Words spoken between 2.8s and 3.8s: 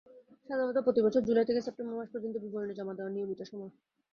দেওয়ার নিয়মিত সময়।